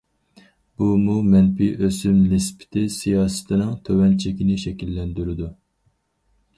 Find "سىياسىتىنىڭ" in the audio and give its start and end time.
2.97-3.79